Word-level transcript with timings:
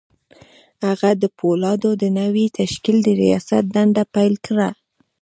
هغه 0.85 1.09
د 1.21 1.23
پولادو 1.37 1.89
د 2.01 2.03
نوي 2.19 2.45
تشکیل 2.59 2.97
د 3.03 3.07
رياست 3.21 3.63
دنده 3.75 4.03
پیل 4.15 4.33
کړه 4.45 4.69